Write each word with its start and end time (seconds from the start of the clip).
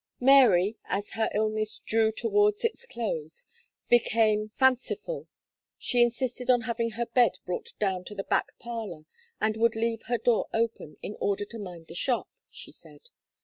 Mary, 0.19 0.77
as 0.85 1.11
her 1.11 1.29
illness 1.31 1.77
drew 1.77 2.11
towards 2.11 2.65
its 2.65 2.87
close, 2.87 3.45
became 3.87 4.49
fanciful, 4.55 5.27
she 5.77 6.01
insisted 6.01 6.49
on 6.49 6.61
having 6.61 6.89
her 6.89 7.05
bed 7.05 7.33
brought 7.45 7.73
down 7.77 8.03
to 8.03 8.15
the 8.15 8.23
back 8.23 8.47
parlour, 8.57 9.05
and 9.39 9.57
would 9.57 9.75
leave 9.75 10.01
her 10.07 10.17
door 10.17 10.47
open, 10.55 10.97
"in 11.03 11.15
order 11.19 11.45
to 11.45 11.59
mind 11.59 11.85
the 11.85 11.93
shop," 11.93 12.27
she 12.49 12.71
said. 12.71 13.09